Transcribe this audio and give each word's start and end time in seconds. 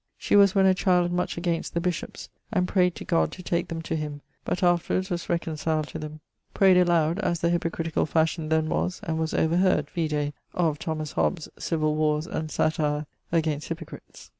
She 0.17 0.35
was 0.35 0.55
when 0.55 0.65
a 0.65 0.73
child 0.73 1.11
much 1.11 1.37
against 1.37 1.75
the 1.75 1.79
bishops, 1.79 2.27
and 2.51 2.67
prayd 2.67 2.95
to 2.95 3.05
God 3.05 3.31
to 3.33 3.43
take 3.43 3.67
them 3.67 3.83
to 3.83 3.95
him, 3.95 4.21
but 4.43 4.63
afterwards 4.63 5.11
was 5.11 5.29
reconciled 5.29 5.89
to 5.89 5.99
them. 5.99 6.21
Prayed 6.55 6.75
aloud, 6.77 7.19
as 7.19 7.41
the 7.41 7.51
hypocriticall 7.51 8.07
fashion 8.07 8.49
then 8.49 8.67
was, 8.67 8.99
and 9.03 9.19
was 9.19 9.35
overheared 9.35 9.91
vide 9.91 10.11
[=a] 10.13 10.33
of 10.55 10.79
T 10.79 10.91
H 10.91 11.47
Civill 11.59 11.93
Warres 11.95 12.25
and 12.25 12.49
Satyre 12.49 13.05
against 13.31 13.67
Hypocrites. 13.67 14.29